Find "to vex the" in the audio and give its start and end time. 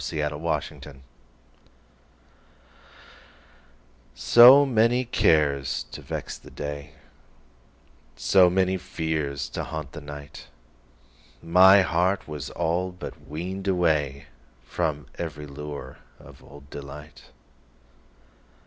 5.91-6.49